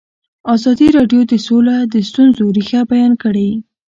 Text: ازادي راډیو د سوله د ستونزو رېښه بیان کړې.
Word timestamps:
ازادي 0.55 0.87
راډیو 0.97 1.21
د 1.31 1.33
سوله 1.45 1.75
د 1.93 1.95
ستونزو 2.09 2.43
رېښه 2.57 2.81
بیان 2.91 3.13
کړې. 3.23 3.49